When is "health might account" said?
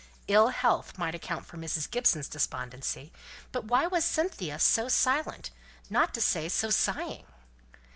0.47-1.45